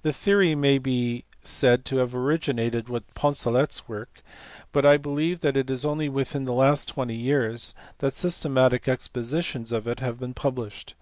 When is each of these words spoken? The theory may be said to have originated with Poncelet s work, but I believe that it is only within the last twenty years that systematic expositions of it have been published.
The 0.00 0.14
theory 0.14 0.54
may 0.54 0.78
be 0.78 1.26
said 1.42 1.84
to 1.84 1.98
have 1.98 2.14
originated 2.14 2.88
with 2.88 3.12
Poncelet 3.12 3.68
s 3.72 3.86
work, 3.86 4.22
but 4.72 4.86
I 4.86 4.96
believe 4.96 5.40
that 5.40 5.54
it 5.54 5.68
is 5.68 5.84
only 5.84 6.08
within 6.08 6.46
the 6.46 6.54
last 6.54 6.88
twenty 6.88 7.14
years 7.16 7.74
that 7.98 8.14
systematic 8.14 8.88
expositions 8.88 9.70
of 9.70 9.86
it 9.86 10.00
have 10.00 10.18
been 10.18 10.32
published. 10.32 10.94